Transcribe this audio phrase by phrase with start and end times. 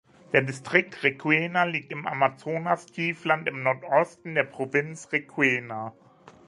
[0.33, 5.93] Der Distrikt Requena liegt im Amazonastiefland im Nordosten der Provinz Requena.